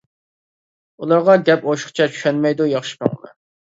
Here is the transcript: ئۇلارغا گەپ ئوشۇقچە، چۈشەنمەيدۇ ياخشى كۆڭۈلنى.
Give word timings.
ئۇلارغا 1.03 1.37
گەپ 1.51 1.69
ئوشۇقچە، 1.69 2.11
چۈشەنمەيدۇ 2.19 2.73
ياخشى 2.75 3.03
كۆڭۈلنى. 3.03 3.37